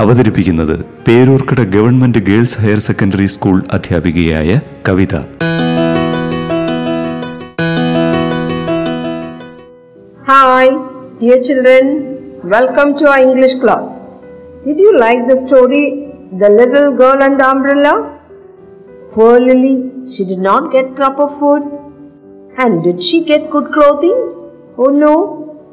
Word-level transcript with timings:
അവതരിപ്പിക്കുന്നത് 0.00 0.74
Peroorkada 1.06 1.60
government 1.74 2.20
girls 2.28 2.60
higher 2.62 2.80
secondary 2.88 3.26
school 3.34 3.58
അധ്യാപികയായ 3.76 4.50
Kavitha 4.88 5.14
Hi, 10.28 10.64
dear 11.20 11.42
children. 11.42 11.84
Welcome 12.44 12.96
to 12.98 13.06
our 13.06 13.18
English 13.18 13.54
class. 13.54 13.88
Did 14.66 14.78
you 14.78 14.98
like 14.98 15.26
the 15.26 15.36
story, 15.36 15.84
The 16.32 16.48
Little 16.48 16.96
Girl 16.96 17.22
and 17.22 17.38
the 17.40 17.46
Umbrella? 17.46 17.94
Poor 19.12 19.40
Lily, 19.40 19.74
she 20.06 20.24
did 20.24 20.38
not 20.38 20.72
get 20.72 20.94
proper 20.94 21.28
food. 21.38 21.62
And 22.58 22.82
did 22.84 23.02
she 23.02 23.24
get 23.24 23.50
good 23.50 23.72
clothing? 23.72 24.18
Oh 24.78 24.90
no, 25.04 25.14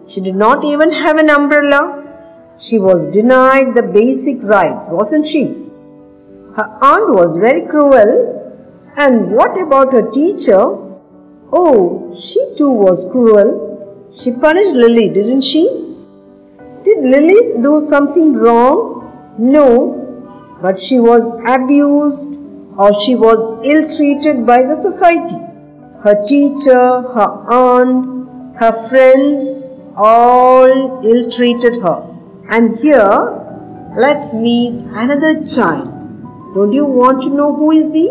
she 0.08 0.22
did 0.22 0.36
not 0.36 0.64
even 0.64 0.92
have 0.92 1.18
an 1.18 1.30
umbrella. 1.30 1.82
She 2.60 2.78
was 2.78 3.08
denied 3.08 3.74
the 3.74 3.84
basic 3.84 4.44
rights, 4.44 4.92
wasn't 4.92 5.26
she? 5.26 5.44
Her 6.56 6.78
aunt 6.82 7.16
was 7.16 7.38
very 7.38 7.62
cruel. 7.62 8.12
And 8.98 9.32
what 9.32 9.60
about 9.60 9.94
her 9.94 10.12
teacher? 10.12 10.60
Oh, 11.54 12.14
she 12.14 12.56
too 12.58 12.70
was 12.70 13.10
cruel. 13.12 14.10
She 14.12 14.34
punished 14.34 14.76
Lily, 14.76 15.08
didn't 15.08 15.42
she? 15.42 15.64
Did 16.84 17.04
Lily 17.04 17.62
do 17.62 17.80
something 17.80 18.34
wrong? 18.34 19.36
No, 19.38 20.58
but 20.62 20.78
she 20.78 21.00
was 21.00 21.32
abused 21.48 22.38
or 22.78 23.00
she 23.00 23.16
was 23.16 23.40
ill 23.66 23.88
treated 23.88 24.46
by 24.46 24.64
the 24.64 24.76
society. 24.76 25.38
Her 26.04 26.26
teacher, 26.26 27.02
her 27.16 27.32
aunt, 27.48 28.58
her 28.58 28.74
friends 28.90 29.54
all 29.96 31.02
ill 31.06 31.32
treated 31.32 31.82
her. 31.82 32.09
And 32.52 32.76
here, 32.80 33.94
let's 33.96 34.34
meet 34.34 34.74
another 34.94 35.46
child. 35.46 35.88
Don't 36.56 36.74
you 36.74 36.84
want 36.84 37.22
to 37.24 37.30
know 37.30 37.54
who 37.56 37.72
is 37.72 37.94
he? 37.94 38.08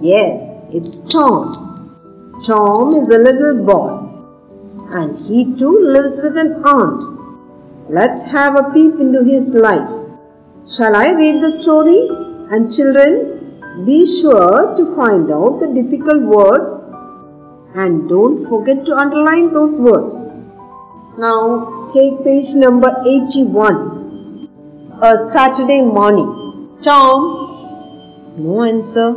Yes, 0.00 0.54
it's 0.72 1.00
Tom. 1.12 2.40
Tom 2.44 2.94
is 2.94 3.10
a 3.10 3.18
little 3.18 3.64
boy 3.64 4.06
and 4.92 5.18
he 5.20 5.52
too 5.56 5.80
lives 5.80 6.20
with 6.22 6.36
an 6.36 6.64
aunt. 6.64 7.90
Let's 7.90 8.30
have 8.30 8.54
a 8.54 8.70
peep 8.72 9.00
into 9.00 9.24
his 9.24 9.52
life. 9.52 9.90
Shall 10.70 10.94
I 10.94 11.10
read 11.10 11.42
the 11.42 11.50
story? 11.50 12.08
And 12.50 12.72
children, 12.72 13.84
be 13.84 14.06
sure 14.06 14.76
to 14.76 14.94
find 14.94 15.32
out 15.32 15.58
the 15.58 15.72
difficult 15.74 16.22
words 16.22 16.78
and 17.74 18.08
don't 18.08 18.38
forget 18.48 18.86
to 18.86 18.96
underline 18.96 19.50
those 19.50 19.80
words. 19.80 20.28
Now 21.18 21.90
take 21.94 22.22
page 22.24 22.54
number 22.54 22.94
81. 23.06 24.48
A 25.00 25.16
Saturday 25.16 25.80
morning. 25.80 26.78
Tom. 26.82 28.34
No 28.36 28.62
answer. 28.62 29.14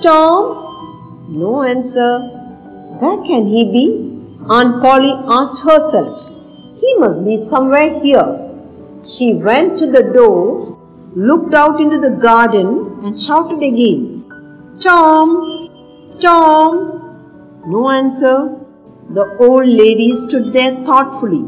Tom. 0.00 1.26
No 1.28 1.64
answer. 1.64 2.20
Where 3.00 3.16
can 3.24 3.46
he 3.46 3.64
be? 3.72 3.86
Aunt 4.48 4.80
Polly 4.80 5.12
asked 5.26 5.64
herself. 5.64 6.30
He 6.80 6.94
must 6.98 7.24
be 7.24 7.36
somewhere 7.36 7.98
here. 7.98 8.52
She 9.04 9.34
went 9.34 9.78
to 9.78 9.86
the 9.86 10.04
door, 10.12 10.78
looked 11.16 11.54
out 11.54 11.80
into 11.80 11.98
the 11.98 12.10
garden, 12.10 13.00
and 13.02 13.20
shouted 13.20 13.62
again, 13.64 14.24
Tom! 14.78 16.08
Tom! 16.20 17.62
No 17.66 17.90
answer. 17.90 18.65
The 19.08 19.36
old 19.38 19.66
lady 19.66 20.12
stood 20.14 20.52
there 20.52 20.84
thoughtfully. 20.84 21.44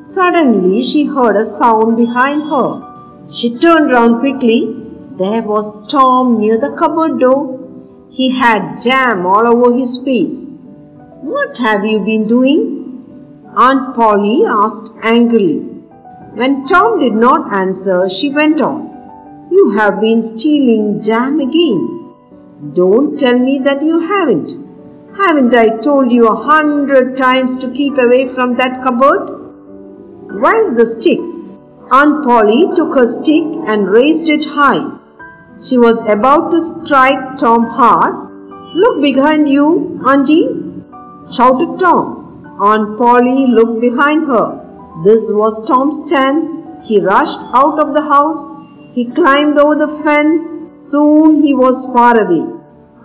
Suddenly, 0.00 0.82
she 0.82 1.04
heard 1.04 1.36
a 1.36 1.44
sound 1.44 1.96
behind 1.96 2.44
her. 2.44 3.28
She 3.30 3.58
turned 3.58 3.90
round 3.90 4.20
quickly. 4.20 4.76
There 5.18 5.42
was 5.42 5.86
Tom 5.88 6.38
near 6.38 6.56
the 6.58 6.70
cupboard 6.70 7.18
door. 7.18 7.58
He 8.10 8.30
had 8.30 8.80
jam 8.80 9.26
all 9.26 9.46
over 9.46 9.76
his 9.76 9.98
face. 9.98 10.48
What 11.22 11.56
have 11.58 11.84
you 11.84 11.98
been 12.00 12.26
doing? 12.26 13.44
Aunt 13.56 13.94
Polly 13.96 14.44
asked 14.46 14.92
angrily. 15.02 15.60
When 16.34 16.66
Tom 16.66 17.00
did 17.00 17.14
not 17.14 17.52
answer, 17.52 18.08
she 18.08 18.30
went 18.30 18.60
on. 18.60 19.48
You 19.50 19.70
have 19.70 20.00
been 20.00 20.22
stealing 20.22 21.00
jam 21.00 21.40
again. 21.40 22.14
Don't 22.72 23.18
tell 23.18 23.38
me 23.38 23.58
that 23.60 23.82
you 23.82 23.98
haven't. 24.00 24.63
Haven't 25.16 25.54
I 25.54 25.76
told 25.76 26.10
you 26.10 26.26
a 26.26 26.34
hundred 26.34 27.16
times 27.16 27.56
to 27.58 27.70
keep 27.70 27.96
away 27.98 28.26
from 28.26 28.56
that 28.56 28.82
cupboard? 28.82 29.30
Where's 30.40 30.76
the 30.76 30.84
stick? 30.84 31.20
Aunt 31.92 32.24
Polly 32.24 32.68
took 32.74 32.94
her 32.94 33.06
stick 33.06 33.44
and 33.66 33.88
raised 33.88 34.28
it 34.28 34.44
high. 34.44 34.98
She 35.62 35.78
was 35.78 36.00
about 36.08 36.50
to 36.50 36.60
strike 36.60 37.38
Tom 37.38 37.64
hard. 37.64 38.14
Look 38.74 39.00
behind 39.02 39.48
you, 39.48 40.00
Auntie, 40.04 40.48
shouted 41.30 41.78
Tom. 41.78 42.56
Aunt 42.58 42.98
Polly 42.98 43.46
looked 43.46 43.80
behind 43.80 44.26
her. 44.26 44.60
This 45.04 45.30
was 45.32 45.64
Tom's 45.64 46.10
chance. 46.10 46.60
He 46.82 47.00
rushed 47.00 47.40
out 47.52 47.78
of 47.78 47.94
the 47.94 48.02
house. 48.02 48.48
He 48.94 49.04
climbed 49.04 49.58
over 49.58 49.76
the 49.76 49.88
fence. 50.02 50.52
Soon 50.74 51.42
he 51.44 51.54
was 51.54 51.84
far 51.92 52.18
away. 52.18 52.53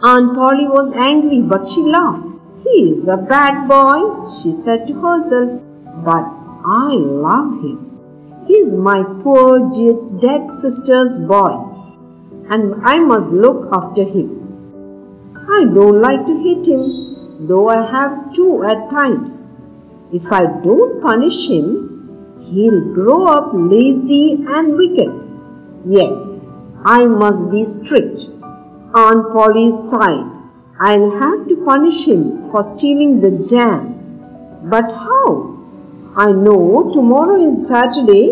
Aunt 0.01 0.33
Polly 0.33 0.65
was 0.65 0.93
angry, 0.93 1.41
but 1.41 1.67
she 1.67 1.81
laughed. 1.81 2.23
He 2.63 2.91
is 2.91 3.09
a 3.09 3.17
bad 3.17 3.67
boy, 3.67 4.29
she 4.29 4.53
said 4.53 4.87
to 4.87 4.93
herself, 4.93 5.61
but 6.05 6.23
I 6.65 6.95
love 6.95 7.61
him. 7.61 8.45
He 8.47 8.53
is 8.53 8.77
my 8.77 9.03
poor 9.21 9.69
dear 9.73 9.95
dead 10.21 10.53
sister's 10.53 11.19
boy, 11.27 11.51
and 12.49 12.75
I 12.85 12.99
must 12.99 13.33
look 13.33 13.67
after 13.73 14.05
him. 14.05 15.35
I 15.49 15.65
don't 15.65 16.01
like 16.01 16.25
to 16.27 16.33
hit 16.33 16.65
him, 16.65 17.47
though 17.47 17.67
I 17.67 17.85
have 17.85 18.31
to 18.35 18.63
at 18.63 18.89
times. 18.89 19.47
If 20.13 20.31
I 20.31 20.45
don't 20.61 21.01
punish 21.01 21.49
him, 21.49 22.37
he'll 22.39 22.93
grow 22.93 23.27
up 23.27 23.51
lazy 23.53 24.45
and 24.47 24.75
wicked. 24.77 25.11
Yes, 25.83 26.33
I 26.85 27.05
must 27.05 27.51
be 27.51 27.65
strict. 27.65 28.38
Aunt 28.99 29.31
Polly's 29.31 29.77
side. 29.89 30.25
I'll 30.79 31.11
have 31.19 31.47
to 31.47 31.55
punish 31.65 32.07
him 32.07 32.49
for 32.51 32.63
stealing 32.63 33.19
the 33.19 33.31
jam. 33.51 34.61
But 34.73 34.91
how? 34.91 35.57
I 36.15 36.31
know 36.31 36.89
tomorrow 36.93 37.35
is 37.35 37.67
Saturday 37.67 38.27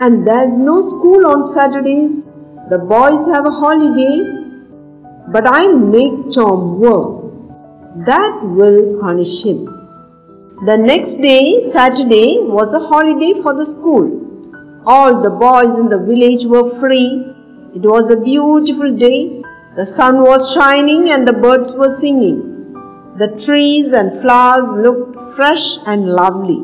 and 0.00 0.26
there's 0.26 0.58
no 0.58 0.80
school 0.80 1.26
on 1.26 1.46
Saturdays. 1.46 2.22
The 2.70 2.78
boys 2.78 3.26
have 3.28 3.46
a 3.46 3.50
holiday. 3.50 4.14
But 5.32 5.46
I'll 5.46 5.76
make 5.78 6.32
Tom 6.32 6.80
work. 6.80 8.06
That 8.06 8.40
will 8.42 9.00
punish 9.00 9.44
him. 9.44 9.64
The 10.66 10.76
next 10.76 11.16
day, 11.16 11.60
Saturday, 11.60 12.38
was 12.40 12.74
a 12.74 12.80
holiday 12.80 13.34
for 13.42 13.54
the 13.54 13.64
school. 13.64 14.08
All 14.86 15.20
the 15.22 15.30
boys 15.30 15.78
in 15.78 15.88
the 15.88 15.98
village 15.98 16.46
were 16.46 16.68
free. 16.80 17.34
It 17.74 17.82
was 17.82 18.10
a 18.10 18.20
beautiful 18.22 18.96
day. 18.96 19.39
The 19.75 19.85
sun 19.85 20.21
was 20.23 20.53
shining 20.53 21.09
and 21.09 21.27
the 21.27 21.33
birds 21.33 21.75
were 21.77 21.89
singing. 21.89 22.37
The 23.17 23.27
trees 23.45 23.93
and 23.93 24.15
flowers 24.21 24.73
looked 24.73 25.35
fresh 25.35 25.77
and 25.85 26.09
lovely. 26.13 26.61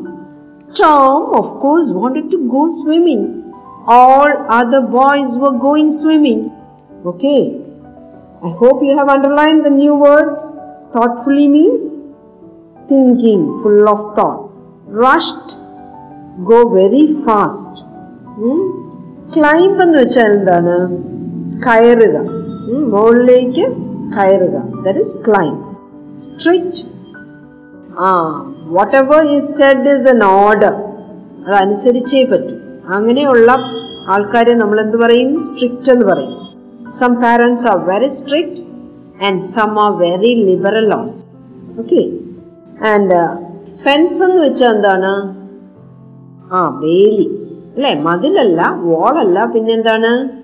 Tom, 0.74 1.34
of 1.34 1.46
course, 1.60 1.92
wanted 1.92 2.30
to 2.30 2.48
go 2.50 2.66
swimming. 2.68 3.52
All 3.86 4.30
other 4.48 4.80
boys 4.80 5.38
were 5.38 5.56
going 5.58 5.90
swimming. 5.90 6.40
Okay. 7.04 7.42
I 8.44 8.50
hope 8.50 8.82
you 8.82 8.96
have 8.96 9.08
underlined 9.08 9.64
the 9.64 9.70
new 9.70 9.94
words. 9.94 10.50
Thoughtfully 10.92 11.48
means 11.48 11.92
thinking, 12.88 13.60
full 13.62 13.88
of 13.88 14.16
thought. 14.16 14.50
Rushed, 15.04 15.48
go 16.50 16.68
very 16.78 17.06
fast. 17.26 17.72
ഉം. 18.46 18.60
Climb 19.34 19.82
എന്ന് 19.82 19.98
വെച്ചാൽ 19.98 20.30
എന്താണ് 20.38 20.74
കയറുക 21.66 22.16
ഉം, 22.18 22.35
മുകളിലേക്ക് 22.67 23.65
കയറുക. 24.15 24.83
That 24.83 24.99
is 24.99 25.17
climb 25.27 25.75
strict 26.15 26.83
ആ 27.99 28.09
whatever 28.97 29.21
is 29.21 29.57
said 29.57 29.89
is 29.89 30.07
an 30.07 30.23
order 30.23 30.73
അതനുസരിച്ചേ 31.47 32.25
പറ്റൂ. 32.25 32.55
അങ്ങനെയുള്ള 32.87 33.57
ആൾക്കാരെ 34.07 34.53
നമ്മൾ 34.53 34.81
എന്ത് 34.81 34.97
പറയും? 34.97 35.39
സ്ട്രിക്റ്റ് 35.39 35.91
എന്ന് 35.91 36.05
പറയും. 36.05 36.35
Some 36.91 37.15
parents 37.15 37.67
are 37.67 37.77
very 37.77 38.09
strict 38.11 38.61
and 39.25 39.43
some 39.43 39.79
are 39.79 39.91
very 39.91 40.33
liberal 40.33 40.89
laws 40.89 41.25
okay 41.79 42.01
and 42.87 43.37
fence 43.77 44.23
എന്ന് 44.23 44.43
വെച്ചാൽ 44.43 44.75
എന്താണ്? 44.75 45.11
ആ 46.53 46.79
വേലി. 46.83 47.27
അല്ലേ? 47.75 48.01
മതിലല്ല 48.01 48.75
വോളല്ല 48.81 49.45
പിന്നെന്താണ് 49.45 50.36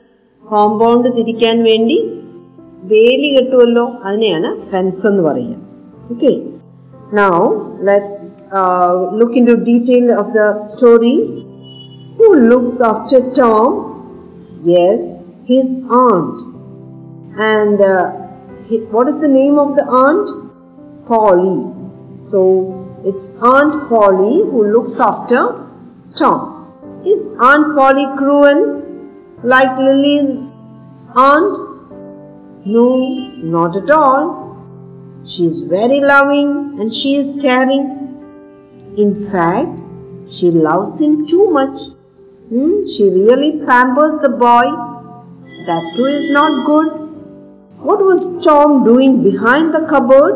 കോമ്പൗണ്ട് 0.44 1.08
തിരിക്കാൻ 1.16 1.56
വേണ്ടി 1.62 1.98
വേലി 2.92 3.28
കെട്ടുമല്ലോ 3.34 3.84
അതിനെയാണ് 4.04 4.50
ഫെൻസ് 4.69 5.04
എന്ന് 5.06 5.22
പറയുക 5.22 5.56
okay 6.12 6.32
now 7.20 7.32
let's 7.88 8.22
look 9.20 9.36
in 9.40 9.46
to 9.50 9.56
detail 9.69 10.06
of 10.20 10.32
the 10.38 10.42
story 10.72 11.14
who 12.19 12.28
looks 12.52 12.82
after 12.90 13.20
Tom 13.42 13.69
yes 14.75 15.08
his 15.50 15.75
aunt 16.00 16.36
and 17.48 17.78
uh, 17.84 18.04
he- 18.66 18.84
what 18.94 19.06
is 19.08 19.19
the 19.20 19.30
name 19.32 19.56
of 19.58 19.69
the 19.76 19.84
aunt 20.00 20.28
polly 21.08 21.58
so 22.28 22.40
it's 23.04 23.26
aunt 23.50 23.75
polly 23.90 24.34
who 24.48 24.60
looks 24.75 24.96
after 25.08 25.40
tom 26.16 26.38
is 27.06 27.20
aunt 27.48 27.69
polly 27.76 28.06
cruel 28.19 28.58
like 29.43 29.77
lily's 29.77 30.39
aunt 31.15 31.57
no 32.65 32.87
not 33.55 33.75
at 33.81 33.91
all 33.91 34.21
she 35.25 35.45
is 35.45 35.61
very 35.77 35.99
loving 35.99 36.53
and 36.79 36.93
she 36.93 37.15
is 37.15 37.35
caring 37.41 37.83
in 38.97 39.11
fact 39.31 39.81
she 40.37 40.51
loves 40.51 41.01
him 41.01 41.27
too 41.27 41.49
much 41.51 41.77
Hmm, 42.53 42.85
she 42.85 43.05
really 43.09 43.65
pampers 43.65 44.19
the 44.19 44.29
boy 44.29 44.65
that 45.65 45.93
too 45.95 46.05
is 46.05 46.29
not 46.29 46.65
good. 46.67 46.87
What 47.79 47.99
was 48.05 48.43
Tom 48.45 48.83
doing 48.83 49.23
behind 49.23 49.73
the 49.73 49.87
cupboard? 49.87 50.35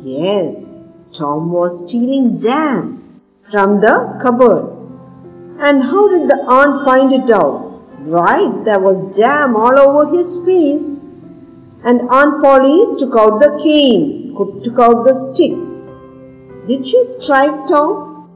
Yes, 0.00 0.78
Tom 1.12 1.52
was 1.52 1.86
stealing 1.86 2.38
jam 2.38 3.20
from 3.50 3.80
the 3.80 4.18
cupboard. 4.20 4.66
And 5.60 5.82
how 5.82 6.08
did 6.08 6.28
the 6.28 6.44
aunt 6.48 6.84
find 6.84 7.12
it 7.12 7.30
out? 7.30 7.71
Right, 8.04 8.64
there 8.64 8.80
was 8.80 9.16
jam 9.16 9.54
all 9.54 9.78
over 9.78 10.14
his 10.14 10.44
face. 10.44 10.98
And 11.84 12.00
Aunt 12.10 12.42
Polly 12.42 12.96
took 12.98 13.14
out 13.16 13.40
the 13.40 13.58
cane, 13.62 14.34
took 14.62 14.78
out 14.78 15.04
the 15.04 15.14
stick. 15.14 15.52
Did 16.66 16.86
she 16.86 17.02
strike 17.04 17.66
Tom? 17.68 18.28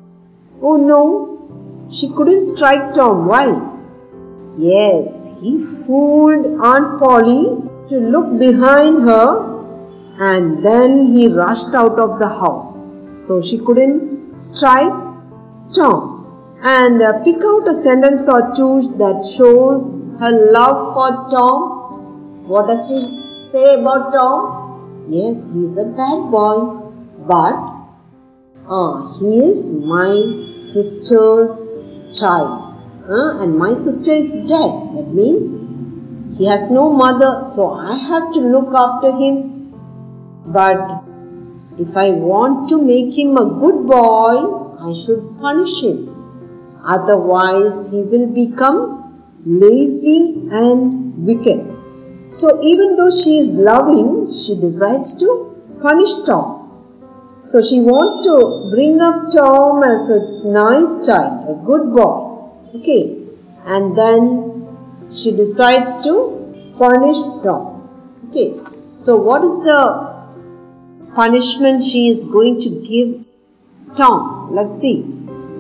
Oh 0.62 0.76
no, 0.76 1.88
she 1.90 2.08
couldn't 2.08 2.44
strike 2.44 2.94
Tom. 2.94 3.26
Why? 3.26 3.46
Yes, 4.56 5.30
he 5.40 5.62
fooled 5.62 6.46
Aunt 6.60 6.98
Polly 6.98 7.62
to 7.88 8.00
look 8.00 8.38
behind 8.38 8.98
her 9.00 9.56
and 10.18 10.64
then 10.64 11.14
he 11.14 11.28
rushed 11.28 11.74
out 11.74 11.98
of 11.98 12.18
the 12.18 12.28
house. 12.28 12.78
So 13.16 13.42
she 13.42 13.58
couldn't 13.58 14.40
strike 14.40 14.92
Tom. 15.74 16.15
And 16.62 17.02
uh, 17.02 17.22
pick 17.22 17.36
out 17.44 17.68
a 17.68 17.74
sentence 17.74 18.28
or 18.28 18.54
two 18.54 18.80
that 18.98 19.26
shows 19.26 19.92
her 20.20 20.52
love 20.52 20.94
for 20.94 21.30
Tom. 21.30 22.46
What 22.48 22.66
does 22.68 22.88
she 22.88 23.00
say 23.32 23.74
about 23.80 24.12
Tom? 24.12 25.04
Yes, 25.08 25.52
he 25.52 25.64
is 25.64 25.78
a 25.78 25.84
bad 25.84 26.30
boy, 26.30 26.90
but 27.26 27.76
uh, 28.68 29.18
he 29.18 29.38
is 29.48 29.70
my 29.70 30.58
sister's 30.58 31.68
child. 32.18 32.74
Uh, 33.08 33.38
and 33.42 33.56
my 33.56 33.74
sister 33.74 34.10
is 34.10 34.32
dead. 34.32 34.72
That 34.94 35.08
means 35.12 35.54
he 36.38 36.46
has 36.46 36.70
no 36.70 36.92
mother, 36.92 37.42
so 37.42 37.70
I 37.70 37.96
have 37.96 38.32
to 38.32 38.40
look 38.40 38.74
after 38.74 39.12
him. 39.12 39.72
But 40.46 41.04
if 41.78 41.96
I 41.96 42.10
want 42.10 42.68
to 42.70 42.82
make 42.82 43.16
him 43.16 43.36
a 43.36 43.44
good 43.44 43.86
boy, 43.86 44.66
I 44.80 44.92
should 44.92 45.38
punish 45.38 45.82
him. 45.82 46.15
Otherwise, 46.86 47.88
he 47.90 48.02
will 48.02 48.28
become 48.28 49.24
lazy 49.44 50.48
and 50.50 51.26
wicked. 51.26 51.60
So, 52.30 52.60
even 52.62 52.96
though 52.96 53.10
she 53.10 53.38
is 53.38 53.54
loving, 53.54 54.32
she 54.32 54.58
decides 54.60 55.16
to 55.18 55.28
punish 55.82 56.12
Tom. 56.24 56.54
So, 57.42 57.62
she 57.62 57.80
wants 57.80 58.22
to 58.22 58.68
bring 58.70 59.00
up 59.00 59.32
Tom 59.32 59.82
as 59.82 60.10
a 60.10 60.20
nice 60.44 61.06
child, 61.06 61.48
a 61.48 61.66
good 61.66 61.92
boy. 61.92 62.50
Okay, 62.74 63.16
and 63.66 63.96
then 63.96 64.66
she 65.12 65.30
decides 65.30 66.02
to 66.04 66.14
punish 66.76 67.16
Tom. 67.42 67.88
Okay, 68.28 68.60
so 68.96 69.16
what 69.16 69.44
is 69.44 69.56
the 69.64 69.80
punishment 71.14 71.82
she 71.82 72.08
is 72.08 72.24
going 72.24 72.60
to 72.60 72.70
give 72.70 73.24
Tom? 73.96 74.54
Let's 74.54 74.80
see. 74.80 75.04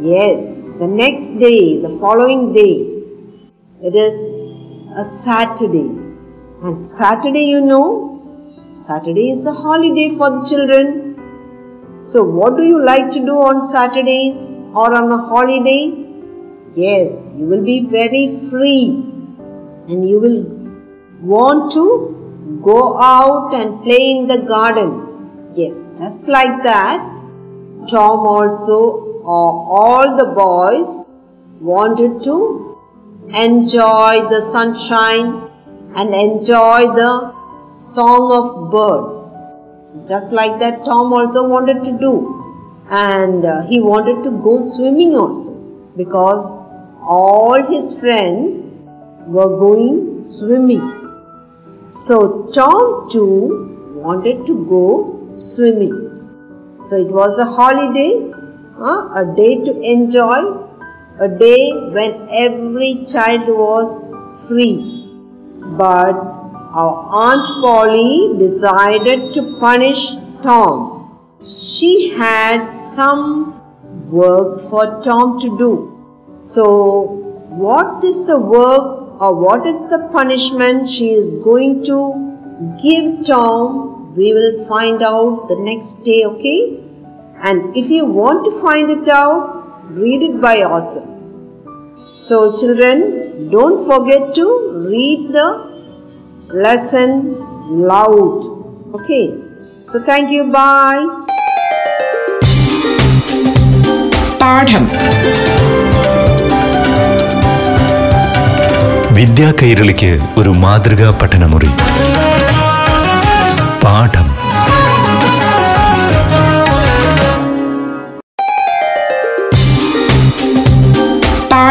Yes, 0.00 0.65
the 0.78 0.86
next 0.86 1.38
day, 1.38 1.80
the 1.80 1.98
following 2.00 2.52
day, 2.52 2.74
it 3.82 3.94
is 3.94 4.16
a 4.94 5.04
Saturday. 5.04 5.88
And 6.62 6.86
Saturday, 6.86 7.44
you 7.44 7.60
know, 7.62 7.84
Saturday 8.76 9.30
is 9.30 9.46
a 9.46 9.54
holiday 9.54 10.16
for 10.16 10.30
the 10.30 10.42
children. 10.50 12.02
So, 12.04 12.24
what 12.24 12.58
do 12.58 12.64
you 12.64 12.84
like 12.84 13.10
to 13.12 13.20
do 13.20 13.36
on 13.50 13.66
Saturdays 13.66 14.50
or 14.74 14.94
on 14.94 15.10
a 15.10 15.18
holiday? 15.28 15.80
Yes, 16.74 17.32
you 17.34 17.46
will 17.46 17.64
be 17.64 17.80
very 17.86 18.38
free 18.50 18.88
and 19.88 20.06
you 20.06 20.20
will 20.20 20.42
want 21.22 21.72
to 21.72 22.60
go 22.62 22.98
out 22.98 23.54
and 23.54 23.82
play 23.82 24.10
in 24.10 24.26
the 24.26 24.38
garden. 24.42 25.50
Yes, 25.54 25.86
just 25.96 26.28
like 26.28 26.62
that, 26.64 26.98
Tom 27.88 28.26
also, 28.26 29.15
all 29.26 30.16
the 30.16 30.26
boys, 30.26 31.04
wanted 31.60 32.22
to 32.24 32.78
enjoy 33.34 34.28
the 34.28 34.40
sunshine 34.40 35.50
and 35.96 36.14
enjoy 36.14 36.86
the 36.94 37.34
song 37.58 38.32
of 38.32 38.70
birds. 38.70 39.32
Just 40.08 40.32
like 40.32 40.60
that, 40.60 40.84
Tom 40.84 41.12
also 41.12 41.48
wanted 41.48 41.84
to 41.84 41.92
do. 41.98 42.42
And 42.88 43.44
uh, 43.44 43.66
he 43.66 43.80
wanted 43.80 44.22
to 44.24 44.30
go 44.30 44.60
swimming 44.60 45.16
also 45.16 45.54
because 45.96 46.50
all 47.02 47.60
his 47.66 47.98
friends 47.98 48.68
were 49.26 49.58
going 49.58 50.24
swimming. 50.24 50.92
So 51.90 52.50
Tom 52.50 53.08
too 53.10 53.92
wanted 53.96 54.46
to 54.46 54.66
go 54.66 55.36
swimming. 55.38 56.02
So 56.84 56.96
it 56.96 57.08
was 57.08 57.38
a 57.38 57.44
holiday, 57.44 58.32
a 58.78 59.24
day 59.36 59.64
to 59.64 59.80
enjoy, 59.80 60.68
a 61.18 61.28
day 61.28 61.72
when 61.72 62.28
every 62.30 63.04
child 63.06 63.48
was 63.48 64.12
free. 64.48 65.08
But 65.78 66.14
our 66.80 67.08
Aunt 67.24 67.46
Polly 67.62 68.36
decided 68.38 69.32
to 69.34 69.58
punish 69.58 70.16
Tom. 70.42 71.18
She 71.48 72.10
had 72.10 72.72
some 72.72 73.60
work 74.10 74.60
for 74.60 75.00
Tom 75.00 75.38
to 75.40 75.58
do. 75.58 76.36
So, 76.40 77.02
what 77.48 78.04
is 78.04 78.26
the 78.26 78.38
work 78.38 79.20
or 79.20 79.34
what 79.34 79.66
is 79.66 79.88
the 79.88 80.08
punishment 80.12 80.90
she 80.90 81.12
is 81.12 81.36
going 81.36 81.82
to 81.84 82.76
give 82.82 83.24
Tom? 83.24 84.14
We 84.14 84.34
will 84.34 84.66
find 84.66 85.02
out 85.02 85.48
the 85.48 85.56
next 85.56 86.04
day, 86.04 86.24
okay? 86.24 86.85
And 87.43 87.75
if 87.75 87.89
you 87.89 88.05
want 88.05 88.45
to 88.45 88.51
find 88.61 88.89
it 88.89 89.09
out, 89.09 89.39
read 89.89 90.21
it 90.21 90.39
by 90.41 90.55
yourself. 90.57 91.07
So, 92.17 92.55
children, 92.55 93.49
don't 93.49 93.85
forget 93.85 94.35
to 94.35 94.45
read 94.91 95.33
the 95.33 95.47
lesson 96.65 97.09
loud. 97.87 98.39
Okay. 98.93 99.25
So, 99.83 100.03
thank 100.03 100.29
you. 100.31 100.43
Bye. 100.51 101.03
പാഠം 104.41 104.83
വിദ്യാ 109.17 109.49
കൈരളിക്ക് 109.59 110.11
ഒരു 110.39 110.51
മാതൃകാ 110.63 111.09
പഠനമുറി 111.21 111.71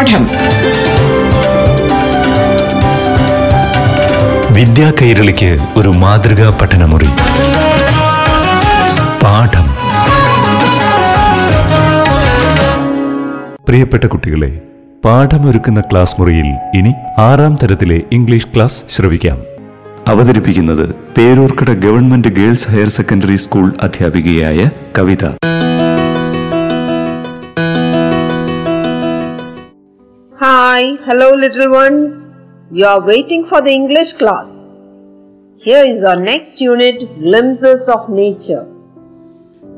പാഠം 0.05 0.25
വിദ്യാ 4.53 4.91
കൈരളിക്ക് 5.01 5.57
ഒരു 5.77 5.89
മാതൃകാ 5.89 6.59
പഠനമുറി. 6.61 7.07
പാഠം. 9.23 9.65
പ്രിയപ്പെട്ട 13.67 14.03
കുട്ടികളെ 14.03 14.51
പാഠമൊരുക്കുന്ന 15.05 15.81
ക്ലാസ് 15.81 16.15
മുറിയിൽ 16.19 16.49
ഇനി 16.75 16.93
ആറാം 17.19 17.57
തരത്തിലെ 17.63 18.01
ഇംഗ്ലീഷ് 18.11 18.51
ക്ലാസ് 18.55 18.83
ശ്രവിക്കാം. 18.95 19.39
അവതരിപ്പിക്കുന്നത് 20.07 20.85
Peroorkada 21.17 21.71
government 21.85 22.27
girls 22.27 22.69
higher 22.69 22.89
secondary 22.89 23.35
school 23.35 23.73
അധ്യാപികയായ 23.81 24.69
Kavitha. 24.97 25.25
Hi, 30.75 30.95
hello 31.07 31.33
little 31.33 31.71
ones. 31.71 32.13
You 32.69 32.85
are 32.85 32.99
waiting 32.99 33.45
for 33.45 33.61
the 33.61 33.71
English 33.71 34.11
class. 34.21 34.61
Here 35.57 35.85
is 35.85 36.03
our 36.03 36.19
next 36.19 36.59
unit, 36.59 36.99
Glimpses 37.17 37.87
of 37.87 38.09
Nature. 38.09 38.65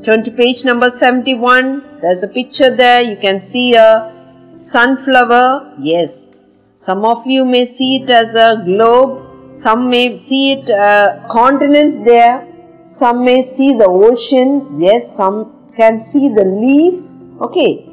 Turn 0.02 0.24
to 0.24 0.32
page 0.32 0.64
number 0.64 0.90
71. 0.90 2.00
There's 2.00 2.24
a 2.24 2.28
picture 2.28 2.74
there. 2.74 3.00
You 3.00 3.16
can 3.16 3.40
see 3.40 3.76
a 3.76 4.12
sunflower. 4.54 5.76
Yes. 5.78 6.30
Some 6.74 7.04
of 7.04 7.24
you 7.28 7.44
may 7.44 7.64
see 7.64 7.98
it 7.98 8.10
as 8.10 8.34
a 8.34 8.60
globe. 8.64 9.56
Some 9.56 9.88
may 9.90 10.16
see 10.16 10.54
it 10.54 10.68
uh, 10.68 11.28
continents 11.30 11.98
there. 11.98 12.44
Some 12.82 13.24
may 13.24 13.40
see 13.42 13.78
the 13.78 13.86
ocean. 13.86 14.80
Yes, 14.80 15.16
some 15.16 15.70
can 15.76 16.00
see 16.00 16.34
the 16.34 16.44
leaf. 16.44 17.40
Okay 17.40 17.87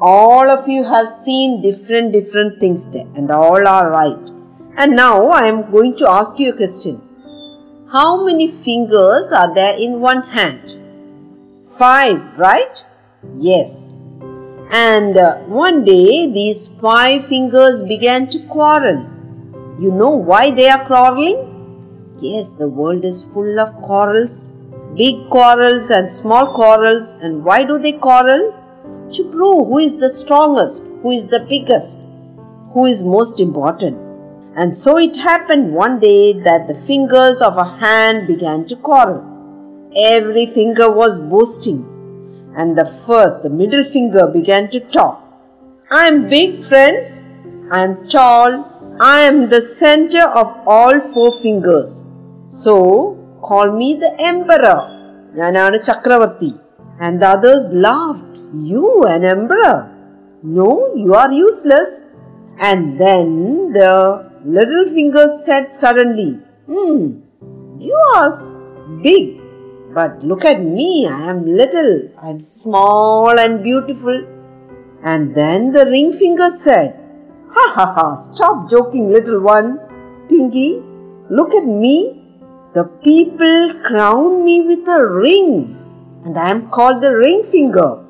all 0.00 0.50
of 0.50 0.68
you 0.68 0.84
have 0.84 1.08
seen 1.08 1.62
different 1.62 2.12
different 2.12 2.60
things 2.60 2.86
there 2.90 3.06
and 3.14 3.30
all 3.30 3.66
are 3.66 3.90
right. 3.90 4.30
And 4.76 4.96
now 4.96 5.28
i 5.28 5.46
am 5.46 5.70
going 5.70 5.94
to 5.96 6.08
ask 6.10 6.38
you 6.38 6.52
a 6.52 6.56
question. 6.56 7.00
How 7.92 8.24
many 8.24 8.48
fingers 8.48 9.32
are 9.32 9.54
there 9.54 9.76
in 9.78 10.00
one 10.00 10.22
hand? 10.22 10.76
Five 11.78 12.38
right? 12.38 12.82
Yes. 13.38 14.00
And 14.70 15.16
uh, 15.16 15.36
one 15.62 15.84
day 15.84 16.32
these 16.32 16.66
five 16.80 17.24
fingers 17.24 17.82
began 17.82 18.28
to 18.28 18.40
quarrel. 18.48 19.00
You 19.78 19.92
know 19.92 20.10
why 20.10 20.50
they 20.50 20.68
are 20.68 20.84
quarreling? 20.84 22.18
Yes 22.20 22.54
the 22.54 22.68
world 22.68 23.04
is 23.04 23.22
full 23.22 23.60
of 23.60 23.72
quarrels 23.82 24.52
big 24.96 25.28
quarrels 25.28 25.90
and 25.90 26.08
small 26.10 26.46
quarrels 26.54 27.14
and 27.14 27.44
why 27.44 27.64
do 27.64 27.78
they 27.78 27.92
quarrel 27.92 28.42
to 29.13 29.31
prove 29.31 29.67
who 29.67 29.77
is 29.77 29.97
the 29.97 30.09
strongest, 30.09 30.85
who 31.01 31.11
is 31.11 31.27
the 31.27 31.45
biggest, 31.49 32.01
who 32.73 32.85
is 32.85 33.03
most 33.03 33.39
important. 33.39 33.97
And 34.55 34.77
so 34.77 34.97
it 34.97 35.15
happened 35.15 35.73
one 35.73 35.99
day 35.99 36.33
that 36.41 36.67
the 36.67 36.73
fingers 36.73 37.41
of 37.41 37.57
a 37.57 37.63
hand 37.63 38.27
began 38.27 38.65
to 38.67 38.75
quarrel. 38.75 39.23
Every 39.95 40.45
finger 40.45 40.91
was 40.91 41.19
boasting, 41.19 41.83
and 42.57 42.77
the 42.77 42.85
first, 42.85 43.41
the 43.41 43.49
middle 43.49 43.83
finger, 43.83 44.27
began 44.27 44.69
to 44.71 44.79
talk. 44.79 45.23
I 45.91 46.07
am 46.07 46.29
big, 46.29 46.63
friends. 46.63 47.25
I 47.71 47.83
am 47.83 48.07
tall. 48.07 48.65
I 48.99 49.21
am 49.21 49.49
the 49.49 49.61
center 49.61 50.23
of 50.23 50.47
all 50.67 50.99
four 50.99 51.31
fingers. 51.31 52.05
So 52.49 53.17
call 53.41 53.71
me 53.71 53.93
the 54.03 54.13
emperor. 54.31 54.79
ഞാനാണ് 55.39 55.79
ചക്രവർത്തി 55.89 56.51
and 57.05 57.21
the 57.21 57.29
others 57.35 57.65
laughed. 57.87 58.32
You, 58.62 59.04
an 59.04 59.24
emperor? 59.24 59.90
No, 60.42 60.94
you 60.94 61.14
are 61.14 61.32
useless. 61.32 62.04
And 62.58 63.00
then 63.00 63.72
the 63.72 64.30
little 64.44 64.86
finger 64.86 65.26
said 65.26 65.72
suddenly, 65.72 66.38
Hmm, 66.66 67.20
you 67.80 67.98
are 68.14 68.30
big, 69.02 69.40
but 69.92 70.22
look 70.22 70.44
at 70.44 70.62
me, 70.62 71.06
I 71.06 71.30
am 71.30 71.44
little, 71.46 72.08
I 72.22 72.30
am 72.30 72.38
small 72.38 73.38
and 73.38 73.64
beautiful. 73.64 74.24
And 75.02 75.34
then 75.34 75.72
the 75.72 75.86
ring 75.86 76.12
finger 76.12 76.48
said, 76.48 76.94
Ha 77.50 77.72
ha 77.74 77.92
ha, 77.94 78.14
stop 78.14 78.70
joking, 78.70 79.10
little 79.10 79.40
one. 79.40 79.80
Pinky, 80.28 80.80
look 81.28 81.54
at 81.54 81.66
me. 81.66 82.22
The 82.74 82.84
people 82.84 83.74
crown 83.84 84.44
me 84.44 84.62
with 84.62 84.88
a 84.88 85.06
ring, 85.06 85.76
and 86.24 86.38
I 86.38 86.50
am 86.50 86.70
called 86.70 87.02
the 87.02 87.16
ring 87.16 87.42
finger. 87.42 88.03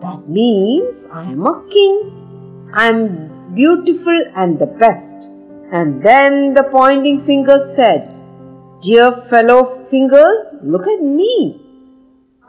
That 0.00 0.28
means 0.28 1.10
I 1.12 1.24
am 1.30 1.46
a 1.46 1.66
king. 1.70 2.70
I 2.74 2.88
am 2.88 3.54
beautiful 3.54 4.24
and 4.34 4.58
the 4.58 4.66
best. 4.66 5.28
And 5.72 6.02
then 6.02 6.54
the 6.54 6.64
pointing 6.64 7.20
finger 7.20 7.58
said, 7.58 8.08
Dear 8.82 9.12
fellow 9.12 9.64
fingers, 9.64 10.56
look 10.62 10.86
at 10.86 11.02
me. 11.02 11.60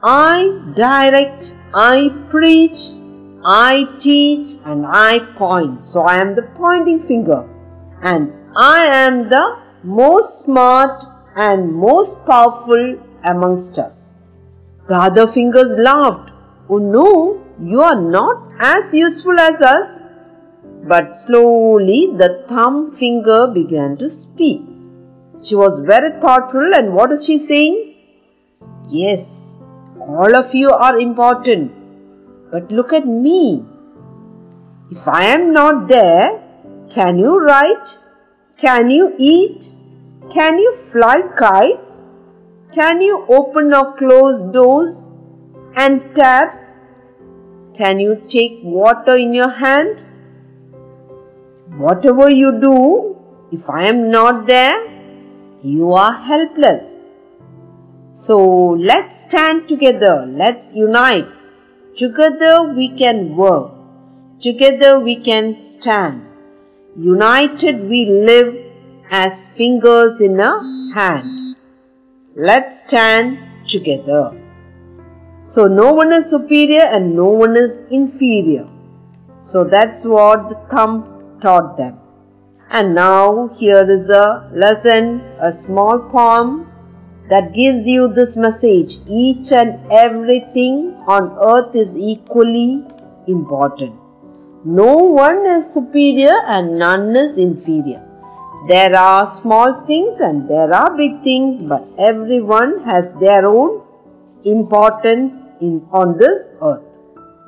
I 0.04 0.74
direct, 0.76 1.56
I 1.74 2.10
preach, 2.30 2.94
I 3.44 3.86
teach, 4.00 4.48
and 4.66 4.86
I 4.86 5.20
point. 5.38 5.82
So 5.82 6.02
I 6.02 6.18
am 6.18 6.36
the 6.36 6.44
pointing 6.56 7.00
finger. 7.00 7.50
And 8.02 8.34
I 8.56 8.86
am 8.86 9.30
the 9.30 9.58
most 9.84 10.46
smart 10.46 11.04
and 11.36 11.74
most 11.74 12.26
powerful 12.26 13.00
amongst 13.24 13.80
us. 13.80 14.14
The 14.88 14.96
other 14.96 15.28
fingers 15.28 15.78
laughed. 15.78 16.32
Oh 16.68 16.80
no, 16.80 17.44
you 17.62 17.82
are 17.82 18.02
not 18.02 18.52
as 18.60 18.94
useful 18.94 19.40
as 19.40 19.62
us. 19.62 20.02
But 20.88 21.16
slowly 21.16 22.14
the 22.16 22.44
thumb 22.48 22.92
finger 22.96 23.48
began 23.48 23.98
to 23.98 24.10
speak. 24.10 24.62
She 25.44 25.56
was 25.56 25.80
very 25.80 26.20
thoughtful, 26.20 26.74
and 26.74 26.96
what 26.96 27.12
is 27.12 27.26
she 27.26 27.38
saying? 27.38 27.96
Yes, 28.90 29.60
all 30.00 30.36
of 30.36 30.54
you 30.56 30.72
are 30.72 30.98
important, 30.98 31.72
but 32.52 32.72
look 32.72 32.94
at 32.94 33.06
me. 33.06 33.64
If 34.92 35.08
I 35.08 35.24
am 35.26 35.54
not 35.54 35.88
there, 35.88 36.42
can 36.90 37.20
you 37.20 37.40
write? 37.40 37.98
Can 38.58 38.90
you 38.90 39.14
eat? 39.20 39.72
Can 40.32 40.58
you 40.58 40.74
fly 40.76 41.22
kites? 41.38 42.08
Can 42.74 43.02
you 43.02 43.26
open 43.30 43.74
or 43.74 43.96
close 43.98 44.44
doors 44.44 45.10
and 45.76 46.16
taps? 46.16 46.74
Can 47.78 48.00
you 48.00 48.24
take 48.28 48.60
water 48.64 49.16
in 49.16 49.34
your 49.34 49.50
hand? 49.50 50.04
Whatever 51.78 52.30
you 52.30 52.60
do, 52.60 53.18
if 53.52 53.70
I 53.70 53.86
am 53.86 54.10
not 54.10 54.48
there, 54.48 54.78
you 55.62 55.94
are 55.94 56.14
helpless. 56.14 57.00
So 58.14 58.70
let's 58.70 59.26
stand 59.26 59.68
together, 59.68 60.26
let's 60.26 60.76
unite. 60.76 61.28
Together 61.98 62.74
we 62.74 62.96
can 62.96 63.36
work, 63.36 63.72
together 64.40 65.00
we 65.00 65.18
can 65.18 65.64
stand. 65.64 66.26
United 66.98 67.90
we 67.90 68.06
live 68.06 68.56
as 69.12 69.48
fingers 69.58 70.22
in 70.22 70.40
a 70.40 70.62
hand. 70.94 71.58
Let's 72.36 72.86
stand 72.86 73.38
together. 73.68 74.45
So 75.48 75.68
no 75.68 75.94
one 75.94 76.12
is 76.12 76.30
superior 76.30 76.82
and 76.82 77.16
no 77.16 77.30
one 77.30 77.56
is 77.56 77.84
inferior. 77.92 78.68
So 79.42 79.64
that's 79.64 80.06
what 80.06 80.50
the 80.50 80.56
thumb 80.72 81.40
taught 81.40 81.78
them. 81.78 82.00
And 82.72 82.96
now 82.96 83.50
here 83.50 83.88
is 83.90 84.10
a 84.10 84.50
lesson, 84.54 85.22
a 85.40 85.52
small 85.52 86.00
poem 86.10 86.72
that 87.30 87.54
gives 87.54 87.88
you 87.88 88.08
this 88.08 88.36
message. 88.38 88.98
Each 89.08 89.52
and 89.52 89.80
everything 89.92 90.96
on 91.06 91.38
earth 91.40 91.76
is 91.76 91.96
equally 91.96 92.84
important. 93.28 93.94
No 94.64 94.96
one 94.96 95.46
is 95.46 95.72
superior 95.72 96.36
and 96.48 96.80
none 96.80 97.16
is 97.16 97.38
inferior. 97.38 98.02
There 98.68 98.96
are 98.96 99.28
small 99.28 99.86
things 99.86 100.22
and 100.22 100.50
there 100.50 100.74
are 100.74 100.98
big 100.98 101.22
things, 101.22 101.62
but 101.62 101.86
everyone 102.00 102.84
has 102.84 103.14
their 103.20 103.46
own 103.46 103.85
importance 104.46 105.44
in, 105.62 105.88
on 105.92 106.18
this 106.18 106.56
earth. 106.62 107.00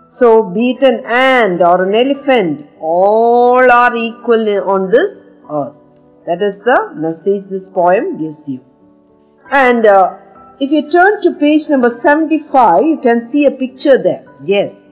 So, 0.09 0.49
be 0.51 0.71
it 0.71 0.83
an 0.83 1.03
ant 1.05 1.61
or 1.61 1.83
an 1.83 1.93
elephant, 1.93 2.67
all 2.79 3.71
are 3.71 3.95
equal 3.95 4.69
on 4.69 4.89
this 4.89 5.29
earth. 5.49 5.75
That 6.25 6.41
is 6.41 6.63
the 6.63 6.93
message 6.95 7.49
this 7.49 7.69
poem 7.69 8.17
gives 8.17 8.49
you. 8.49 8.61
And 9.51 9.85
uh, 9.85 10.17
if 10.59 10.71
you 10.71 10.89
turn 10.89 11.21
to 11.21 11.33
page 11.35 11.69
number 11.69 11.89
75, 11.89 12.83
you 12.85 12.97
can 12.97 13.21
see 13.21 13.45
a 13.45 13.51
picture 13.51 13.97
there. 13.97 14.25
Yes, 14.41 14.89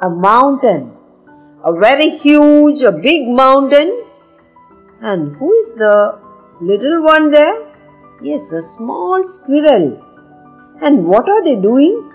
a 0.00 0.10
mountain, 0.10 0.96
a 1.62 1.72
very 1.78 2.10
huge, 2.10 2.82
a 2.82 2.92
big 2.92 3.28
mountain. 3.28 4.04
And 5.00 5.36
who 5.36 5.52
is 5.52 5.74
the 5.74 6.18
little 6.60 7.02
one 7.02 7.30
there? 7.30 7.70
Yes, 8.22 8.50
a 8.52 8.62
small 8.62 9.22
squirrel. 9.24 10.02
And 10.84 11.06
what 11.06 11.28
are 11.28 11.42
they 11.44 11.56
doing? 11.60 12.12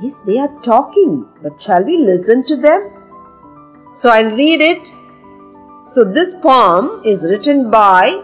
Yes, 0.00 0.20
they 0.20 0.38
are 0.38 0.60
talking. 0.60 1.26
But 1.42 1.60
shall 1.60 1.84
we 1.84 1.96
listen 1.98 2.44
to 2.46 2.56
them? 2.56 2.90
So 3.92 4.10
I'll 4.10 4.36
read 4.36 4.60
it. 4.60 4.86
So 5.84 6.04
this 6.04 6.34
poem 6.40 7.02
is 7.04 7.28
written 7.30 7.70
by 7.70 8.22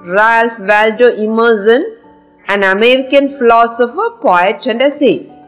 Ralph 0.00 0.58
Waldo 0.58 1.08
Emerson, 1.24 1.96
an 2.46 2.62
American 2.62 3.28
philosopher, 3.28 4.08
poet, 4.22 4.66
and 4.66 4.80
essayist. 4.80 5.42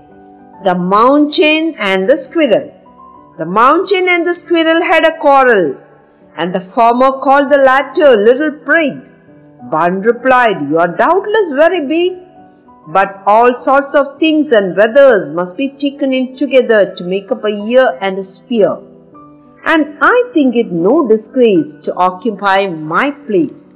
The 0.65 0.75
Mountain 0.75 1.77
and 1.79 2.11
the 2.11 2.17
Squirrel. 2.17 2.77
The 3.41 3.47
mountain 3.47 4.07
and 4.11 4.27
the 4.27 4.35
squirrel 4.35 4.83
had 4.83 5.07
a 5.07 5.17
quarrel, 5.19 5.77
and 6.37 6.55
the 6.55 6.61
former 6.61 7.13
called 7.21 7.49
the 7.51 7.57
latter 7.57 8.15
little 8.15 8.51
prig. 8.67 8.99
Bun 9.71 10.03
replied, 10.03 10.61
You 10.69 10.79
are 10.79 10.95
doubtless 10.95 11.53
very 11.53 11.87
big, 11.87 12.19
but 12.87 13.23
all 13.27 13.53
sorts 13.55 13.95
of 13.95 14.19
things 14.19 14.53
and 14.53 14.77
weathers 14.77 15.31
must 15.31 15.57
be 15.57 15.69
taken 15.69 16.13
in 16.13 16.37
together 16.37 16.95
to 16.97 17.05
make 17.05 17.31
up 17.31 17.45
a 17.45 17.51
year 17.51 17.99
and 18.01 18.19
a 18.19 18.23
sphere. 18.23 18.79
And 19.65 19.99
I 20.01 20.31
think 20.35 20.57
it 20.57 20.73
no 20.73 21.07
disgrace 21.07 21.77
to 21.85 21.95
occupy 21.95 22.67
my 22.67 23.11
place. 23.11 23.75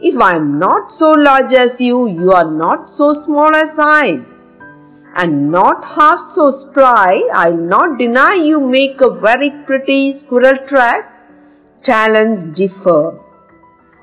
If 0.00 0.20
I 0.20 0.34
am 0.36 0.58
not 0.58 0.90
so 0.90 1.12
large 1.12 1.52
as 1.52 1.80
you, 1.80 2.06
you 2.08 2.32
are 2.32 2.50
not 2.50 2.88
so 2.88 3.12
small 3.12 3.54
as 3.54 3.78
I 3.78 4.24
and 5.14 5.50
not 5.50 5.84
half 5.84 6.18
so 6.18 6.48
spry, 6.50 7.22
I'll 7.34 7.56
not 7.56 7.98
deny 7.98 8.34
you 8.34 8.60
make 8.60 9.00
a 9.00 9.10
very 9.10 9.50
pretty 9.50 10.12
squirrel 10.12 10.56
track. 10.66 11.10
Talents 11.82 12.44
differ. 12.44 13.18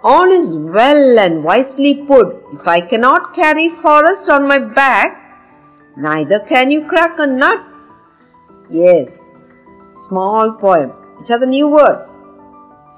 All 0.03 0.31
is 0.31 0.55
well 0.55 1.19
and 1.19 1.43
wisely 1.43 2.05
put. 2.05 2.27
If 2.53 2.67
I 2.67 2.79
cannot 2.81 3.33
carry 3.33 3.67
forest 3.69 4.29
on 4.29 4.47
my 4.47 4.59
back, 4.59 5.09
neither 5.97 6.39
can 6.41 6.71
you 6.71 6.85
crack 6.85 7.19
a 7.19 7.27
nut. 7.27 7.59
Yes, 8.71 9.27
small 9.93 10.53
poem. 10.53 10.91
Which 11.17 11.31
are 11.31 11.39
the 11.39 11.47
new 11.47 11.67
words? 11.69 12.17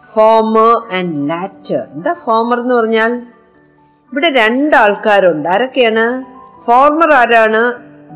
Former 0.04 0.74
and 0.92 1.28
latter. 1.28 1.82
എന്താ 1.96 2.14
former 2.26 2.60
എന്ന് 2.64 2.76
പറഞ്ഞാൽ 2.76 3.12
ഇവിടെ 4.12 4.30
രണ്ട് 4.40 4.74
ആൾക്കാരുണ്ട് 4.76 5.48
ആരൊക്കെയാണ് 5.54 6.06
former 6.66 7.12
ആരാണ് 7.22 7.62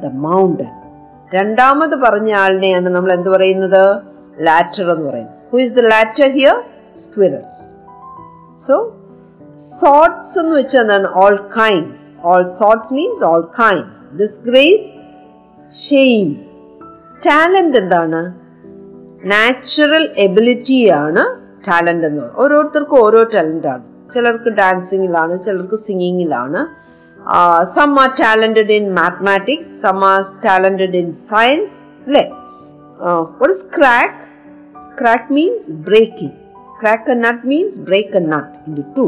the 0.04 0.12
mountain 0.26 0.72
രണ്ടാമത് 1.32 1.96
പറഞ്ഞ 2.06 2.32
ആളിനെയാണ് 2.46 2.90
നമ്മൾ 2.96 3.12
എന്ത് 3.18 3.30
പറയുന്നത് 3.36 3.84
ലാറ്റർ 4.48 4.86
എന്ന് 4.96 5.08
പറയുന്നത് 5.10 5.38
who 5.54 5.60
is 5.66 5.76
the 5.80 5.84
latter 5.94 6.28
here 6.38 6.58
squirrel 7.04 7.46
so 8.61 8.77
സോട്ട്സ് 9.73 10.39
എന്ന് 10.39 10.57
വെച്ചാൽ 10.57 10.81
എന്താണ് 10.81 11.09
all 11.15 11.37
kinds 11.57 12.05
all 12.23 12.45
സോട്ട്സ് 12.59 12.95
means 12.95 13.25
all 13.25 13.45
kinds 13.59 14.03
disgrace 14.19 14.89
shame 15.89 16.29
talent 17.27 17.79
എന്താണ് 17.79 18.21
നാച്ചുറൽ 19.25 20.05
എബിലിറ്റിയാണ് 20.17 21.23
ടാലന്റ് 21.69 22.07
എന്ന് 22.07 22.21
പറയുന്നത് 22.21 22.43
ഓരോരുത്തർക്കും 22.43 22.99
ഓരോ 23.01 23.23
ടാലന്റ് 23.35 23.67
ആണ് 23.67 23.85
ചിലർക്ക് 24.11 24.51
ഡാൻസിങ്ങിലാണ് 24.51 25.39
ചിലർക്ക് 25.39 25.77
സിംഗിങ്ങിലാണ് 25.77 26.61
some 27.65 27.91
R 27.99 28.11
talented 28.21 28.73
in 28.73 28.87
mathematics 28.95 29.83
some 29.83 30.05
R 30.05 30.23
talented 30.45 30.97
in 30.97 31.13
science 31.13 31.77
അല്ലേ 32.07 32.25
what 33.41 33.55
is 33.55 33.67
crack 33.77 34.17
crack 34.99 35.33
means 35.33 35.71
breaking 35.71 36.37
crack 36.82 37.12
a 37.12 37.16
nut 37.26 37.48
means 37.48 37.82
break 37.82 38.18
a 38.18 38.24
nut 38.34 38.52
into 38.98 39.06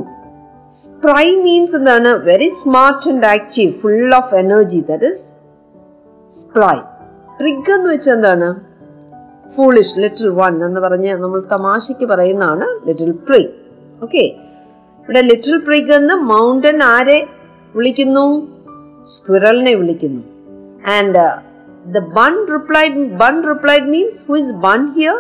spry 0.74 1.36
means 1.36 1.76
എന്താണ്? 1.76 2.10
Very 2.30 2.50
smart 2.50 3.10
and 3.10 3.26
active 3.26 3.74
full 3.82 4.16
of 4.16 4.36
energy 4.36 4.80
that 4.90 5.10
is 5.12 5.24
spry 6.32 6.78
trig 7.40 7.72
എന്ന് 7.72 7.90
വെച്ചാൽ 7.94 8.14
എന്താണ്? 8.14 8.50
Foolish 9.56 10.00
little 10.00 10.30
one 10.30 10.66
എന്ന് 10.66 10.80
പറഞ്ഞ് 10.80 11.14
നമ്മൾ 11.18 11.40
തമാശയ്ക്ക് 11.54 12.06
പറയുന്നതാണ് 12.06 12.68
ലിറ്റിൽ 12.88 13.12
പ്രിഗ് 13.28 13.52
ഓക്കെ 14.04 14.24
ഇവിടെ 15.00 15.22
ലിറ്റിൽ 15.22 15.58
പ്രിഗ് 15.58 15.94
എന്ന് 15.94 16.16
മൗണ്ടൻ 16.32 16.84
ആരെ 16.84 17.20
വിളിക്കുന്നു? 17.76 18.26
സ്ക്വിറലിനെ 19.16 19.74
വിളിക്കുന്നു. 19.74 20.22
And 20.98 21.24
the 21.96 22.00
bun 22.20 22.34
replied 22.56 22.98
bun 23.24 23.36
replied 23.52 23.88
means 23.96 24.20
who 24.28 24.36
is 24.44 24.54
bun 24.68 24.82
here 24.98 25.18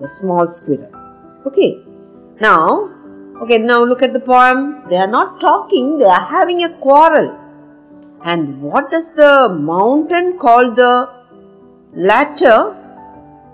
the 0.00 0.04
small 0.04 0.44
squirrel 0.56 0.92
okay 1.49 1.67
now 2.41 2.61
Okay, 3.39 3.57
now 3.61 3.83
look 3.83 4.01
at 4.01 4.13
the 4.13 4.21
poem. 4.21 4.59
They 4.89 4.97
are 4.97 5.09
not 5.09 5.39
talking, 5.39 5.99
they 5.99 6.05
are 6.07 6.25
having 6.27 6.63
a 6.63 6.71
quarrel. 6.85 7.27
And 8.23 8.59
what 8.61 8.89
does 8.89 9.11
the 9.11 9.33
mountain 9.67 10.27
call 10.39 10.71
the 10.73 10.93
latter? 11.93 12.57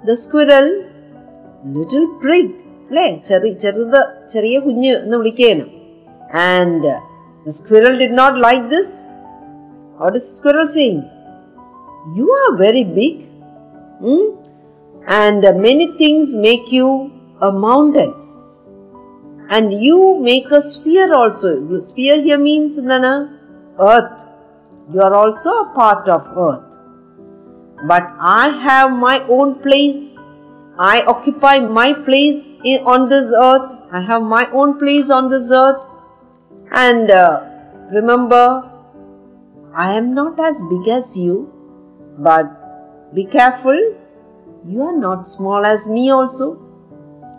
The 0.04 0.16
squirrel? 0.16 0.70
Little 1.78 2.08
prig. 2.24 2.50
അല്ലേ 2.88 3.06
ചെറിയ 3.28 3.52
ചെറുത് 3.62 4.00
ചെറിയ 4.32 4.56
കുഞ്ഞ് 4.64 4.90
എന്ന് 4.96 5.18
വിളിക്കുകയാണ് 5.20 5.64
and 6.48 6.90
the 7.46 7.54
squirrel 7.60 7.94
did 8.02 8.18
not 8.20 8.38
like 8.46 8.66
this 8.74 8.92
what 10.00 10.18
is 10.20 10.28
squirrel 10.36 10.68
saying 10.76 11.02
you 12.18 12.28
are 12.42 12.50
very 12.64 12.84
big 12.98 13.22
and 15.20 15.54
many 15.66 15.88
things 16.02 16.36
make 16.46 16.76
you 16.80 16.90
a 17.41 17.53
mountain 17.53 18.15
and 19.51 19.73
you 19.73 20.19
make 20.21 20.51
a 20.51 20.61
sphere 20.61 21.15
also. 21.15 21.79
Sphere 21.79 22.21
here 22.21 22.39
means 22.39 22.79
Nana, 22.79 23.39
earth. 23.79 24.25
You 24.93 25.03
are 25.03 25.15
also 25.15 25.51
a 25.51 25.73
part 25.75 26.09
of 26.09 26.27
earth. 26.37 26.77
But 27.87 28.03
I 28.19 28.49
have 28.51 28.93
my 28.93 29.23
own 29.29 29.55
place. 29.63 30.19
I 30.79 31.03
occupy 31.03 31.59
my 31.61 31.93
place 31.93 32.57
in, 32.63 32.85
on 32.85 33.09
this 33.09 33.33
earth. 33.33 33.73
I 33.91 34.03
have 34.03 34.23
my 34.23 34.51
own 34.53 34.79
place 34.79 35.11
on 35.11 35.29
this 35.31 35.51
earth. 35.51 35.83
And 36.71 37.11
uh, 37.11 37.43
remember, 37.91 38.71
I 39.75 39.95
am 39.95 40.13
not 40.15 40.39
as 40.41 40.63
big 40.69 40.89
as 40.89 41.17
you, 41.17 41.51
but 42.19 43.15
be 43.15 43.25
careful. 43.25 43.79
You 44.67 44.83
are 44.83 44.97
not 44.97 45.27
small 45.27 45.65
as 45.65 45.89
me 45.89 46.11
also. 46.11 46.68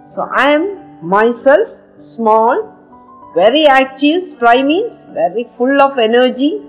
So 0.09 0.23
I 0.23 0.47
am 0.49 1.07
myself 1.07 1.69
small, 1.97 2.75
very 3.35 3.67
active. 3.67 4.21
Spry 4.21 4.63
means 4.63 5.05
very 5.05 5.43
full 5.55 5.81
of 5.81 5.99
energy. 5.99 6.61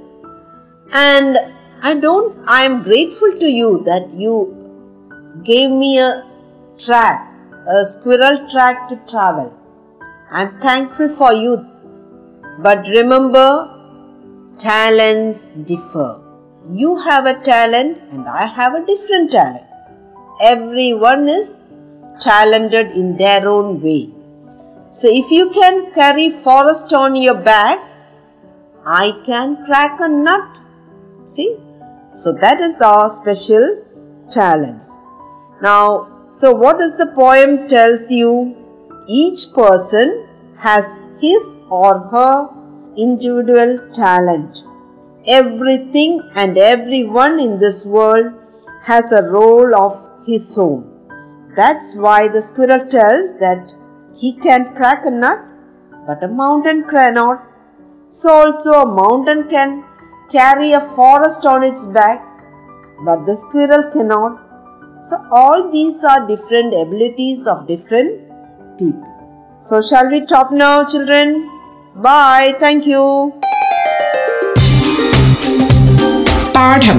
And 0.92 1.38
I 1.82 1.94
don't, 1.94 2.36
I 2.46 2.64
am 2.64 2.82
grateful 2.82 3.38
to 3.38 3.46
you 3.46 3.82
that 3.84 4.10
you 4.12 4.34
gave 5.42 5.70
me 5.70 5.98
a 5.98 6.22
track, 6.78 7.32
a 7.66 7.84
squirrel 7.84 8.46
track 8.50 8.88
to 8.90 8.96
travel. 9.08 9.54
I'm 10.30 10.60
thankful 10.60 11.08
for 11.08 11.32
you. 11.32 11.66
But 12.58 12.88
remember, 12.88 13.46
talents 14.58 15.52
differ. 15.52 16.20
You 16.70 16.98
have 16.98 17.24
a 17.24 17.40
talent 17.40 18.02
and 18.10 18.28
I 18.28 18.44
have 18.46 18.74
a 18.74 18.84
different 18.84 19.32
talent. 19.32 19.64
Everyone 20.42 21.26
is 21.28 21.62
talented 22.20 22.92
in 22.92 23.16
their 23.16 23.48
own 23.48 23.80
way. 23.80 24.12
So 24.90 25.08
if 25.10 25.30
you 25.30 25.50
can 25.50 25.92
carry 25.92 26.30
forest 26.30 26.92
on 26.92 27.14
your 27.16 27.40
back, 27.40 27.78
I 28.84 29.12
can 29.24 29.64
crack 29.64 30.00
a 30.00 30.08
nut. 30.08 30.58
See? 31.26 31.56
So 32.12 32.32
that 32.32 32.60
is 32.60 32.82
our 32.82 33.08
special 33.08 33.84
talents. 34.28 34.98
Now, 35.62 36.26
so 36.30 36.52
what 36.52 36.78
does 36.78 36.96
the 36.96 37.06
poem 37.08 37.68
tells 37.68 38.10
you? 38.10 38.56
Each 39.08 39.52
person 39.52 40.26
has 40.58 41.00
his 41.20 41.58
or 41.68 41.98
her 41.98 42.48
individual 42.96 43.78
talent. 43.92 44.64
Everything 45.26 46.20
and 46.34 46.58
everyone 46.58 47.38
in 47.38 47.58
this 47.58 47.86
world 47.86 48.32
has 48.82 49.12
a 49.12 49.22
role 49.22 49.74
of 49.74 50.26
his 50.26 50.58
own. 50.58 50.89
That's 51.56 51.96
why 51.96 52.28
the 52.28 52.40
squirrel 52.40 52.86
tells 52.86 53.38
that 53.38 53.72
he 54.14 54.32
can 54.34 54.74
crack 54.74 55.04
a 55.06 55.10
nut, 55.10 55.40
but 56.06 56.22
a 56.22 56.28
mountain 56.28 56.84
cannot. 56.88 57.42
So 58.08 58.32
also 58.32 58.82
a 58.82 58.86
mountain 58.86 59.48
can 59.48 59.84
carry 60.30 60.72
a 60.72 60.80
forest 60.80 61.46
on 61.46 61.64
its 61.64 61.86
back, 61.86 62.24
but 63.04 63.26
the 63.26 63.34
squirrel 63.34 63.90
cannot. 63.90 64.40
So 65.02 65.16
all 65.30 65.70
these 65.70 66.04
are 66.04 66.26
different 66.26 66.74
abilities 66.74 67.46
of 67.46 67.66
different 67.66 68.28
people. 68.78 69.56
So 69.58 69.80
shall 69.80 70.08
we 70.08 70.24
stop 70.26 70.52
now, 70.52 70.84
children? 70.84 71.48
Bye. 71.96 72.54
Thank 72.58 72.86
you. 72.86 73.32
പാഠം 76.54 76.98